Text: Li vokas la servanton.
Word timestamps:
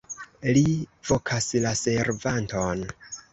Li 0.57 0.61
vokas 1.09 1.49
la 1.67 1.75
servanton. 1.83 2.83